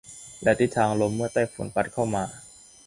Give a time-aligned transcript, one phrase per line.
[0.43, 2.23] และทิศทางลมเมื่อไต้ฝุ่นพัดเข้ามา